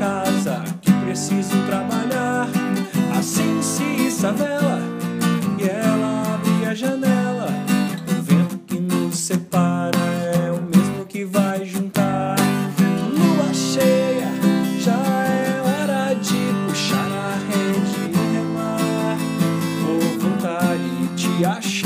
casa, 0.00 0.64
que 0.80 0.90
preciso 1.04 1.56
trabalhar. 1.66 2.48
Assim 3.18 3.60
se 3.60 3.84
issa 4.06 4.30
a 4.30 4.32
vela 4.32 4.80
e 5.58 5.68
ela 5.68 6.34
abre 6.34 6.66
a 6.66 6.74
janela. 6.74 7.48
O 8.08 8.22
vento 8.22 8.58
que 8.66 8.80
nos 8.80 9.18
separa 9.18 9.98
é 9.98 10.50
o 10.50 10.62
mesmo 10.62 11.04
que 11.04 11.24
vai 11.26 11.66
juntar. 11.66 12.36
Lua 13.14 13.52
cheia, 13.52 14.32
já 14.80 15.02
é 15.26 15.60
hora 15.60 16.14
de 16.14 16.40
puxar 16.66 17.10
a 17.12 17.34
rede 17.50 18.00
e 18.08 18.34
remar. 18.34 19.18
Voltar 20.18 20.76
e 20.76 21.14
te 21.14 21.44
achar 21.44 21.79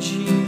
de 0.00 0.39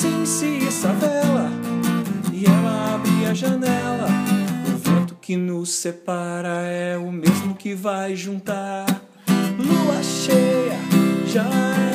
E 0.00 0.02
assim 0.02 0.24
se 0.24 0.46
issa 0.46 0.88
a 0.88 0.92
vela, 0.94 1.50
e 2.32 2.46
ela 2.46 2.94
abre 2.94 3.26
a 3.26 3.34
janela. 3.34 4.08
O 4.72 4.78
vento 4.78 5.14
que 5.20 5.36
nos 5.36 5.74
separa 5.74 6.62
é 6.62 6.96
o 6.96 7.12
mesmo 7.12 7.54
que 7.54 7.74
vai 7.74 8.16
juntar. 8.16 8.86
Lua 9.58 10.02
cheia, 10.02 10.78
já 11.26 11.89